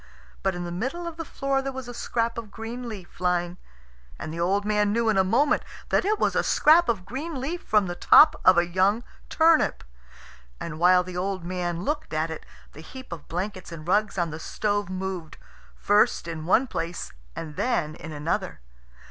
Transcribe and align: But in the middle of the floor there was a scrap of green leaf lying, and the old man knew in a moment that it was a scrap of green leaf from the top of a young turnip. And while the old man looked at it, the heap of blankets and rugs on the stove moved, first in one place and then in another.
But 0.41 0.55
in 0.55 0.63
the 0.63 0.71
middle 0.71 1.05
of 1.05 1.17
the 1.17 1.23
floor 1.23 1.61
there 1.61 1.71
was 1.71 1.87
a 1.87 1.93
scrap 1.93 2.39
of 2.39 2.49
green 2.49 2.89
leaf 2.89 3.19
lying, 3.21 3.59
and 4.17 4.33
the 4.33 4.39
old 4.39 4.65
man 4.65 4.91
knew 4.91 5.09
in 5.09 5.17
a 5.19 5.23
moment 5.23 5.61
that 5.89 6.05
it 6.05 6.17
was 6.17 6.35
a 6.35 6.41
scrap 6.41 6.89
of 6.89 7.05
green 7.05 7.39
leaf 7.39 7.61
from 7.61 7.85
the 7.85 7.93
top 7.93 8.35
of 8.43 8.57
a 8.57 8.65
young 8.65 9.03
turnip. 9.29 9.83
And 10.59 10.79
while 10.79 11.03
the 11.03 11.17
old 11.17 11.43
man 11.45 11.83
looked 11.83 12.15
at 12.15 12.31
it, 12.31 12.47
the 12.73 12.81
heap 12.81 13.11
of 13.11 13.27
blankets 13.27 13.71
and 13.71 13.87
rugs 13.87 14.17
on 14.17 14.31
the 14.31 14.39
stove 14.39 14.89
moved, 14.89 15.37
first 15.75 16.27
in 16.27 16.47
one 16.47 16.65
place 16.65 17.11
and 17.35 17.55
then 17.55 17.93
in 17.93 18.11
another. 18.11 18.59